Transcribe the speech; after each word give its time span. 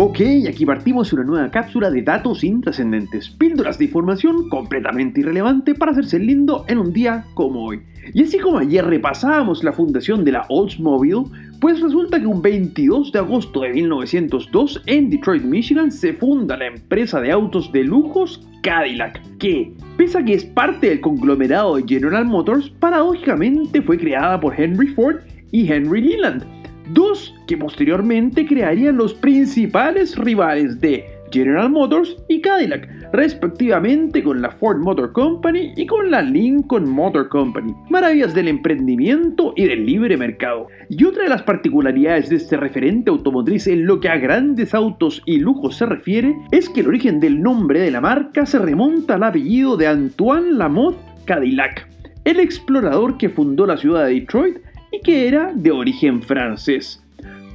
Ok, 0.00 0.20
aquí 0.48 0.64
partimos 0.64 1.12
una 1.12 1.24
nueva 1.24 1.50
cápsula 1.50 1.90
de 1.90 2.02
datos 2.02 2.44
intrascendentes, 2.44 3.30
píldoras 3.30 3.78
de 3.78 3.86
información 3.86 4.48
completamente 4.48 5.18
irrelevante 5.18 5.74
para 5.74 5.90
hacerse 5.90 6.20
lindo 6.20 6.64
en 6.68 6.78
un 6.78 6.92
día 6.92 7.24
como 7.34 7.64
hoy. 7.64 7.80
Y 8.14 8.22
así 8.22 8.38
como 8.38 8.58
ayer 8.58 8.84
repasábamos 8.84 9.64
la 9.64 9.72
fundación 9.72 10.24
de 10.24 10.30
la 10.30 10.46
Oldsmobile, 10.50 11.24
pues 11.60 11.80
resulta 11.80 12.20
que 12.20 12.28
un 12.28 12.40
22 12.40 13.10
de 13.10 13.18
agosto 13.18 13.62
de 13.62 13.70
1902 13.70 14.82
en 14.86 15.10
Detroit, 15.10 15.42
Michigan, 15.42 15.90
se 15.90 16.12
funda 16.12 16.56
la 16.56 16.66
empresa 16.66 17.20
de 17.20 17.32
autos 17.32 17.72
de 17.72 17.82
lujos 17.82 18.46
Cadillac, 18.62 19.20
que, 19.38 19.72
pese 19.96 20.18
a 20.18 20.24
que 20.24 20.34
es 20.34 20.44
parte 20.44 20.90
del 20.90 21.00
conglomerado 21.00 21.74
de 21.74 21.82
General 21.84 22.24
Motors, 22.24 22.70
paradójicamente 22.70 23.82
fue 23.82 23.98
creada 23.98 24.38
por 24.38 24.54
Henry 24.60 24.86
Ford 24.94 25.16
y 25.50 25.72
Henry 25.72 26.02
Leland, 26.02 26.57
dos 26.92 27.34
que 27.46 27.56
posteriormente 27.56 28.46
crearían 28.46 28.96
los 28.96 29.14
principales 29.14 30.16
rivales 30.16 30.80
de 30.80 31.18
General 31.30 31.70
Motors 31.70 32.16
y 32.28 32.40
Cadillac, 32.40 32.88
respectivamente 33.12 34.22
con 34.22 34.40
la 34.40 34.50
Ford 34.50 34.78
Motor 34.78 35.12
Company 35.12 35.72
y 35.76 35.86
con 35.86 36.10
la 36.10 36.22
Lincoln 36.22 36.88
Motor 36.88 37.28
Company. 37.28 37.74
Maravillas 37.90 38.34
del 38.34 38.48
emprendimiento 38.48 39.52
y 39.56 39.64
del 39.64 39.84
libre 39.84 40.16
mercado. 40.16 40.68
Y 40.88 41.04
otra 41.04 41.24
de 41.24 41.28
las 41.28 41.42
particularidades 41.42 42.28
de 42.28 42.36
este 42.36 42.56
referente 42.56 43.10
automotriz 43.10 43.66
en 43.66 43.86
lo 43.86 44.00
que 44.00 44.08
a 44.08 44.16
grandes 44.16 44.74
autos 44.74 45.22
y 45.26 45.38
lujos 45.38 45.76
se 45.76 45.86
refiere 45.86 46.34
es 46.50 46.68
que 46.68 46.80
el 46.80 46.88
origen 46.88 47.20
del 47.20 47.42
nombre 47.42 47.80
de 47.80 47.90
la 47.90 48.00
marca 48.00 48.46
se 48.46 48.58
remonta 48.58 49.14
al 49.14 49.24
apellido 49.24 49.76
de 49.76 49.86
Antoine 49.86 50.52
Lamotte 50.52 50.98
Cadillac, 51.24 51.88
el 52.24 52.40
explorador 52.40 53.18
que 53.18 53.28
fundó 53.28 53.66
la 53.66 53.76
ciudad 53.76 54.06
de 54.06 54.14
Detroit 54.14 54.56
y 54.90 55.00
que 55.00 55.28
era 55.28 55.52
de 55.54 55.70
origen 55.70 56.22
francés 56.22 57.02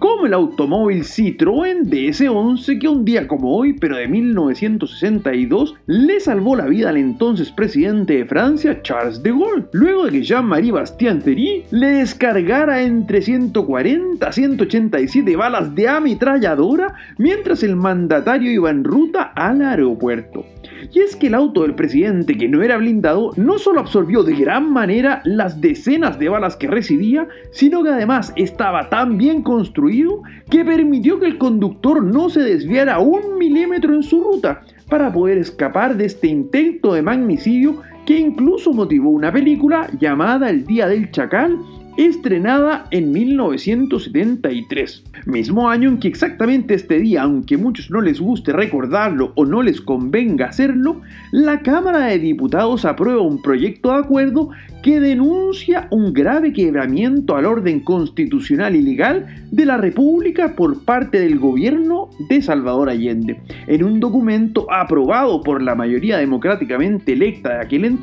como 0.00 0.24
el 0.24 0.32
automóvil 0.32 1.04
Citroën 1.04 1.84
DS11 1.84 2.80
que 2.80 2.88
un 2.88 3.04
día 3.04 3.28
como 3.28 3.54
hoy, 3.54 3.74
pero 3.74 3.98
de 3.98 4.08
1962, 4.08 5.74
le 5.86 6.18
salvó 6.20 6.56
la 6.56 6.64
vida 6.64 6.88
al 6.88 6.96
entonces 6.96 7.52
presidente 7.52 8.14
de 8.14 8.24
Francia, 8.24 8.80
Charles 8.80 9.22
de 9.22 9.30
Gaulle, 9.30 9.66
luego 9.72 10.06
de 10.06 10.12
que 10.12 10.22
Jean-Marie 10.22 10.72
Bastien 10.72 11.20
Thierry 11.20 11.64
le 11.70 11.88
descargara 11.88 12.80
entre 12.80 13.20
140 13.20 14.26
a 14.26 14.32
187 14.32 15.36
balas 15.36 15.74
de 15.74 15.86
ametralladora 15.86 16.94
mientras 17.18 17.62
el 17.62 17.76
mandatario 17.76 18.50
iba 18.50 18.70
en 18.70 18.84
ruta 18.84 19.32
al 19.36 19.60
aeropuerto. 19.60 20.46
Y 20.92 21.00
es 21.00 21.16
que 21.16 21.28
el 21.28 21.34
auto 21.34 21.62
del 21.62 21.74
presidente, 21.74 22.36
que 22.36 22.48
no 22.48 22.62
era 22.62 22.76
blindado, 22.76 23.32
no 23.36 23.58
solo 23.58 23.80
absorbió 23.80 24.22
de 24.22 24.34
gran 24.34 24.72
manera 24.72 25.22
las 25.24 25.60
decenas 25.60 26.18
de 26.18 26.28
balas 26.28 26.56
que 26.56 26.66
recibía, 26.66 27.28
sino 27.52 27.82
que 27.82 27.90
además 27.90 28.32
estaba 28.36 28.88
tan 28.88 29.18
bien 29.18 29.42
construido 29.42 30.22
que 30.48 30.64
permitió 30.64 31.20
que 31.20 31.26
el 31.26 31.38
conductor 31.38 32.02
no 32.02 32.30
se 32.30 32.40
desviara 32.40 32.98
un 32.98 33.38
milímetro 33.38 33.94
en 33.94 34.02
su 34.02 34.22
ruta 34.22 34.62
para 34.88 35.12
poder 35.12 35.38
escapar 35.38 35.96
de 35.96 36.06
este 36.06 36.26
intento 36.26 36.94
de 36.94 37.02
magnicidio 37.02 37.82
que 38.10 38.18
incluso 38.18 38.72
motivó 38.72 39.10
una 39.10 39.30
película 39.30 39.88
llamada 40.00 40.50
El 40.50 40.64
Día 40.64 40.88
del 40.88 41.12
Chacal 41.12 41.56
estrenada 41.96 42.86
en 42.90 43.12
1973, 43.12 45.04
mismo 45.26 45.68
año 45.68 45.90
en 45.90 45.98
que 45.98 46.08
exactamente 46.08 46.74
este 46.74 46.98
día, 46.98 47.22
aunque 47.22 47.56
muchos 47.56 47.90
no 47.90 48.00
les 48.00 48.20
guste 48.20 48.52
recordarlo 48.52 49.32
o 49.36 49.44
no 49.44 49.62
les 49.62 49.80
convenga 49.80 50.46
hacerlo, 50.46 51.02
la 51.30 51.60
Cámara 51.60 52.06
de 52.06 52.18
Diputados 52.18 52.84
aprueba 52.84 53.20
un 53.20 53.42
proyecto 53.42 53.92
de 53.92 53.98
acuerdo 53.98 54.50
que 54.82 54.98
denuncia 54.98 55.88
un 55.90 56.12
grave 56.12 56.52
quebramiento 56.52 57.36
al 57.36 57.44
orden 57.44 57.80
constitucional 57.80 58.74
y 58.76 58.82
legal 58.82 59.26
de 59.50 59.66
la 59.66 59.76
República 59.76 60.54
por 60.56 60.84
parte 60.84 61.20
del 61.20 61.38
gobierno 61.38 62.08
de 62.30 62.40
Salvador 62.40 62.88
Allende, 62.88 63.40
en 63.66 63.84
un 63.84 64.00
documento 64.00 64.66
aprobado 64.72 65.42
por 65.42 65.60
la 65.62 65.74
mayoría 65.74 66.16
democráticamente 66.16 67.12
electa 67.12 67.56
de 67.56 67.60
aquel 67.60 67.84
entonces 67.84 67.99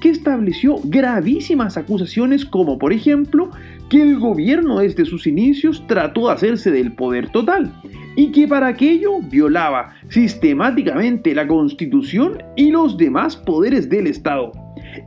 que 0.00 0.10
estableció 0.10 0.76
gravísimas 0.84 1.76
acusaciones 1.76 2.44
como 2.44 2.78
por 2.78 2.92
ejemplo 2.92 3.50
que 3.88 4.02
el 4.02 4.18
gobierno 4.18 4.78
desde 4.78 5.04
sus 5.04 5.26
inicios 5.26 5.84
trató 5.86 6.26
de 6.26 6.34
hacerse 6.34 6.70
del 6.70 6.92
poder 6.92 7.30
total 7.30 7.72
y 8.16 8.32
que 8.32 8.48
para 8.48 8.68
aquello 8.68 9.20
violaba 9.20 9.94
sistemáticamente 10.08 11.34
la 11.34 11.46
constitución 11.46 12.42
y 12.56 12.70
los 12.70 12.96
demás 12.96 13.36
poderes 13.36 13.88
del 13.88 14.06
Estado 14.06 14.52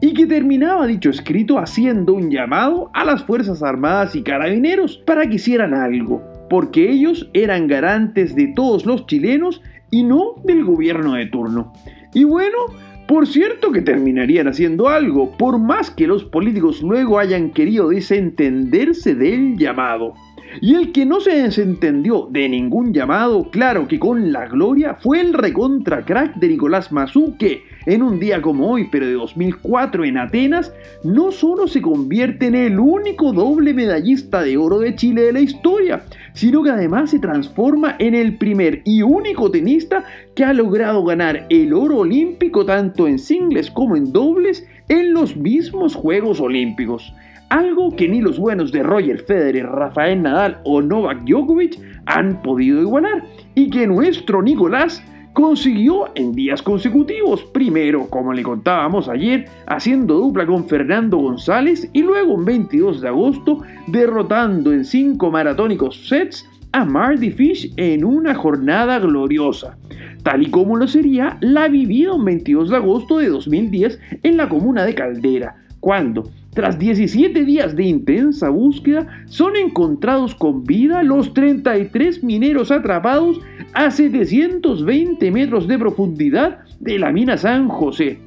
y 0.01 0.13
que 0.13 0.25
terminaba 0.25 0.87
dicho 0.87 1.09
escrito 1.09 1.59
haciendo 1.59 2.13
un 2.13 2.31
llamado 2.31 2.89
a 2.93 3.03
las 3.05 3.23
Fuerzas 3.23 3.61
Armadas 3.61 4.15
y 4.15 4.23
Carabineros 4.23 4.97
para 5.05 5.27
que 5.27 5.35
hicieran 5.35 5.73
algo, 5.73 6.23
porque 6.49 6.91
ellos 6.91 7.29
eran 7.33 7.67
garantes 7.67 8.35
de 8.35 8.47
todos 8.55 8.85
los 8.85 9.05
chilenos 9.05 9.61
y 9.91 10.03
no 10.03 10.35
del 10.43 10.63
gobierno 10.63 11.13
de 11.13 11.27
turno. 11.27 11.73
Y 12.13 12.23
bueno, 12.23 12.57
por 13.07 13.27
cierto 13.27 13.71
que 13.71 13.81
terminarían 13.81 14.47
haciendo 14.47 14.89
algo, 14.89 15.31
por 15.37 15.59
más 15.59 15.91
que 15.91 16.07
los 16.07 16.23
políticos 16.23 16.81
luego 16.81 17.19
hayan 17.19 17.51
querido 17.51 17.89
desentenderse 17.89 19.13
del 19.15 19.57
llamado. 19.57 20.13
Y 20.61 20.75
el 20.75 20.91
que 20.91 21.05
no 21.05 21.19
se 21.19 21.31
desentendió 21.31 22.27
de 22.31 22.47
ningún 22.49 22.93
llamado, 22.93 23.49
claro 23.51 23.87
que 23.87 23.99
con 23.99 24.31
la 24.31 24.47
gloria, 24.47 24.95
fue 24.95 25.19
el 25.21 25.33
recontra 25.33 26.05
crack 26.05 26.35
de 26.35 26.47
Nicolás 26.47 26.91
Mazú, 26.91 27.35
que 27.37 27.63
en 27.85 28.01
un 28.01 28.19
día 28.19 28.41
como 28.41 28.71
hoy, 28.71 28.87
pero 28.91 29.07
de 29.07 29.13
2004 29.13 30.05
en 30.05 30.17
Atenas, 30.17 30.73
no 31.03 31.31
solo 31.31 31.67
se 31.67 31.81
convierte 31.81 32.47
en 32.47 32.55
el 32.55 32.79
único 32.79 33.33
doble 33.33 33.73
medallista 33.73 34.41
de 34.41 34.57
oro 34.57 34.79
de 34.79 34.95
Chile 34.95 35.23
de 35.23 35.33
la 35.33 35.41
historia, 35.41 36.03
sino 36.33 36.63
que 36.63 36.71
además 36.71 37.11
se 37.11 37.19
transforma 37.19 37.95
en 37.99 38.15
el 38.15 38.37
primer 38.37 38.81
y 38.85 39.01
único 39.01 39.51
tenista 39.51 40.03
que 40.35 40.43
ha 40.43 40.53
logrado 40.53 41.03
ganar 41.03 41.45
el 41.49 41.73
oro 41.73 41.99
olímpico 41.99 42.65
tanto 42.65 43.07
en 43.07 43.19
singles 43.19 43.69
como 43.71 43.95
en 43.95 44.11
dobles 44.11 44.65
en 44.89 45.13
los 45.13 45.35
mismos 45.35 45.95
Juegos 45.95 46.39
Olímpicos. 46.39 47.13
Algo 47.49 47.95
que 47.95 48.07
ni 48.07 48.21
los 48.21 48.39
buenos 48.39 48.71
de 48.71 48.81
Roger 48.81 49.19
Federer, 49.19 49.67
Rafael 49.67 50.21
Nadal 50.21 50.59
o 50.63 50.81
Novak 50.81 51.23
Djokovic 51.25 51.79
han 52.07 52.41
podido 52.41 52.81
igualar 52.81 53.23
y 53.53 53.69
que 53.69 53.85
nuestro 53.85 54.41
Nicolás 54.41 55.03
consiguió 55.35 56.11
en 56.15 56.31
días 56.31 56.61
consecutivos. 56.63 57.43
Primero, 57.43 58.07
como 58.09 58.31
le 58.31 58.41
contábamos 58.41 59.09
ayer, 59.09 59.49
haciendo 59.67 60.15
dupla 60.15 60.45
con 60.45 60.65
Fernando 60.65 61.17
González 61.17 61.89
y 61.91 62.03
luego 62.03 62.35
en 62.35 62.45
22 62.45 63.01
de 63.01 63.09
agosto 63.09 63.59
derrotando 63.87 64.71
en 64.71 64.85
cinco 64.85 65.29
maratónicos 65.29 66.07
sets 66.07 66.49
a 66.71 66.85
Marty 66.85 67.31
Fish 67.31 67.73
en 67.75 68.05
una 68.05 68.33
jornada 68.33 68.97
gloriosa, 68.99 69.77
tal 70.23 70.41
y 70.41 70.49
como 70.49 70.77
lo 70.77 70.87
sería 70.87 71.37
la 71.41 71.67
vivida 71.67 72.13
un 72.13 72.23
22 72.23 72.69
de 72.69 72.75
agosto 72.77 73.17
de 73.17 73.27
2010 73.27 73.99
en 74.23 74.37
la 74.37 74.47
comuna 74.47 74.85
de 74.85 74.95
Caldera, 74.95 75.57
cuando 75.81 76.29
tras 76.55 76.79
17 76.79 77.43
días 77.43 77.75
de 77.75 77.83
intensa 77.83 78.47
búsqueda, 78.47 79.25
son 79.25 79.57
encontrados 79.57 80.33
con 80.33 80.63
vida 80.63 81.03
los 81.03 81.33
33 81.33 82.23
mineros 82.23 82.71
atrapados 82.71 83.41
a 83.73 83.91
720 83.91 85.31
metros 85.31 85.67
de 85.67 85.77
profundidad 85.77 86.59
de 86.79 86.97
la 86.97 87.11
mina 87.11 87.37
San 87.37 87.67
José. 87.67 88.19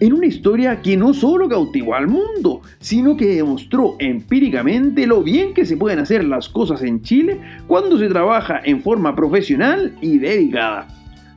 En 0.00 0.14
una 0.14 0.26
historia 0.26 0.80
que 0.80 0.96
no 0.96 1.12
solo 1.12 1.46
cautivó 1.46 1.94
al 1.94 2.08
mundo, 2.08 2.62
sino 2.78 3.18
que 3.18 3.26
demostró 3.26 3.96
empíricamente 3.98 5.06
lo 5.06 5.22
bien 5.22 5.52
que 5.52 5.66
se 5.66 5.76
pueden 5.76 5.98
hacer 5.98 6.24
las 6.24 6.48
cosas 6.48 6.82
en 6.82 7.02
Chile 7.02 7.38
cuando 7.66 7.98
se 7.98 8.08
trabaja 8.08 8.62
en 8.64 8.80
forma 8.80 9.14
profesional 9.14 9.94
y 10.00 10.16
dedicada. 10.16 11.01